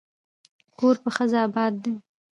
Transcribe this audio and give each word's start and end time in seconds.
کور 0.77 0.95
په 1.03 1.09
ښځه 1.15 1.37
اباد 1.47 1.73
دی. 1.83 1.93